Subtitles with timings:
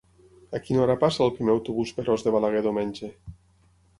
[0.59, 3.13] A quina hora passa el primer autobús per Os de Balaguer diumenge?